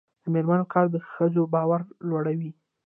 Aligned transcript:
د 0.23 0.25
میرمنو 0.33 0.65
کار 0.73 0.85
د 0.91 0.95
ښځو 1.11 1.43
باور 1.53 1.81
لوړوي. 2.09 2.51